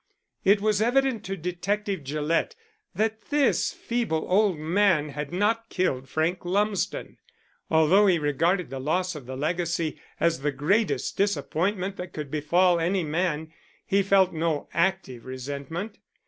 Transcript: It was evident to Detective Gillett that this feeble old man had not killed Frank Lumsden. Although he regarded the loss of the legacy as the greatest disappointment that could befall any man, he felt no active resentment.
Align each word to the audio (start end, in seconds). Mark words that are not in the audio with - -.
It 0.43 0.61
was 0.61 0.81
evident 0.81 1.23
to 1.25 1.37
Detective 1.37 2.03
Gillett 2.03 2.55
that 2.95 3.25
this 3.29 3.71
feeble 3.71 4.25
old 4.27 4.57
man 4.57 5.09
had 5.09 5.31
not 5.31 5.69
killed 5.69 6.09
Frank 6.09 6.43
Lumsden. 6.43 7.19
Although 7.69 8.07
he 8.07 8.17
regarded 8.17 8.71
the 8.71 8.79
loss 8.79 9.13
of 9.13 9.27
the 9.27 9.37
legacy 9.37 10.01
as 10.19 10.39
the 10.39 10.51
greatest 10.51 11.17
disappointment 11.17 11.97
that 11.97 12.13
could 12.13 12.31
befall 12.31 12.79
any 12.79 13.03
man, 13.03 13.53
he 13.85 14.01
felt 14.01 14.33
no 14.33 14.67
active 14.73 15.23
resentment. 15.27 15.99